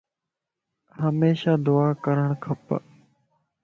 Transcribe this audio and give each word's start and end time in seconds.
ھميشا 1.01 1.53
دعا 1.65 1.87
ڪرڻ 2.03 2.29
کپ 2.43 2.67